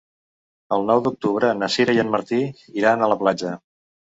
[0.77, 2.43] El nou d'octubre na Sira i en Martí
[2.83, 3.57] iran a la platja.